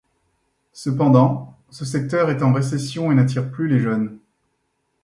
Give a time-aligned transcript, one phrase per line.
[0.73, 4.17] Cependant, ce secteur est en récession, et n'attire plus les jeunes.